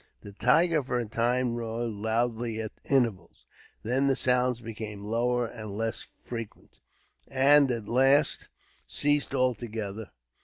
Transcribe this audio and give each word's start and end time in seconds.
The 0.21 0.31
tiger, 0.31 0.81
for 0.81 0.97
a 0.97 1.05
time, 1.07 1.53
roared 1.53 1.91
loudly 1.91 2.59
at 2.59 2.71
intervals. 2.89 3.45
Then 3.83 4.07
the 4.07 4.15
sounds 4.15 4.59
became 4.59 5.05
lower 5.05 5.45
and 5.45 5.77
less 5.77 6.07
frequent, 6.25 6.79
and 7.27 7.69
at 7.69 7.87
last 7.87 8.47
ceased 8.87 9.35
altogether. 9.35 10.09